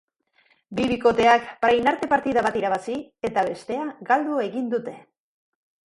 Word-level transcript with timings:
Bi 0.79 0.85
bikoteak 0.91 1.45
prainarte 1.65 2.09
partida 2.15 2.45
bat 2.49 2.59
irabazi 2.63 2.99
eta 3.31 3.47
bestea 3.53 3.87
galdu 4.13 4.43
egin 4.49 4.77
dute. 4.77 5.01